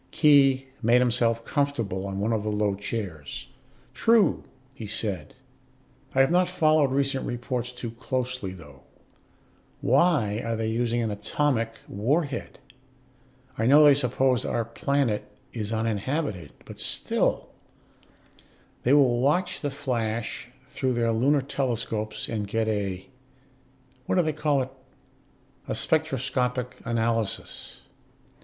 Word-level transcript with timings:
Khee 0.09 0.65
made 0.81 0.97
himself 0.99 1.45
comfortable 1.45 2.07
on 2.07 2.19
one 2.19 2.33
of 2.33 2.41
the 2.41 2.49
low 2.49 2.73
chairs. 2.73 3.49
"True," 3.93 4.43
he 4.73 4.87
said. 4.87 5.35
"I 6.15 6.21
have 6.21 6.31
not 6.31 6.49
followed 6.49 6.91
recent 6.91 7.23
reports 7.23 7.71
too 7.71 7.91
closely, 7.91 8.51
though. 8.51 8.81
Why 9.79 10.41
are 10.43 10.55
they 10.55 10.69
using 10.71 11.03
an 11.03 11.11
atomic 11.11 11.75
warhead? 11.87 12.57
I 13.59 13.67
know 13.67 13.83
they 13.85 13.93
suppose 13.93 14.43
our 14.43 14.65
planet 14.65 15.29
is 15.53 15.71
uninhabited, 15.71 16.53
but 16.65 16.79
still" 16.79 17.51
"They 18.83 18.93
will 18.93 19.19
watch 19.21 19.61
the 19.61 19.69
flash 19.69 20.49
through 20.65 20.93
their 20.93 21.11
lunar 21.11 21.43
telescopes 21.43 22.27
and 22.27 22.47
get 22.47 22.67
a 22.67 23.07
what 24.07 24.15
do 24.15 24.23
they 24.23 24.33
call 24.33 24.63
it? 24.63 24.71
a 25.67 25.75
spectroscopic 25.75 26.77
analysis. 26.85 27.81